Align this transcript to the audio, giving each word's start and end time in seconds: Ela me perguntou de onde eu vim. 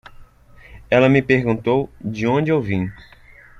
Ela 0.89 1.07
me 1.09 1.21
perguntou 1.21 1.87
de 2.03 2.25
onde 2.25 2.49
eu 2.49 2.59
vim. 2.59 2.89